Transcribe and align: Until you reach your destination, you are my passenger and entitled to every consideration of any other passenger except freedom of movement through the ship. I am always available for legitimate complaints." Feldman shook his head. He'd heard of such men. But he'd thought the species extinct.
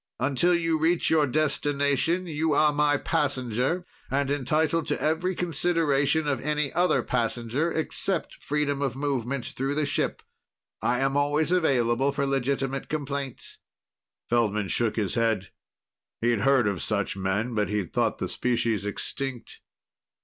Until 0.19 0.55
you 0.55 0.79
reach 0.79 1.11
your 1.11 1.27
destination, 1.27 2.25
you 2.25 2.53
are 2.53 2.73
my 2.73 2.97
passenger 2.97 3.85
and 4.09 4.31
entitled 4.31 4.87
to 4.87 4.99
every 4.99 5.35
consideration 5.35 6.27
of 6.27 6.41
any 6.41 6.73
other 6.73 7.03
passenger 7.03 7.71
except 7.71 8.41
freedom 8.41 8.81
of 8.81 8.95
movement 8.95 9.45
through 9.45 9.75
the 9.75 9.85
ship. 9.85 10.23
I 10.81 11.01
am 11.01 11.15
always 11.15 11.51
available 11.51 12.11
for 12.11 12.25
legitimate 12.25 12.89
complaints." 12.89 13.59
Feldman 14.27 14.69
shook 14.69 14.95
his 14.95 15.13
head. 15.13 15.51
He'd 16.19 16.39
heard 16.39 16.65
of 16.67 16.81
such 16.81 17.15
men. 17.15 17.53
But 17.53 17.69
he'd 17.69 17.93
thought 17.93 18.17
the 18.17 18.27
species 18.27 18.87
extinct. 18.87 19.61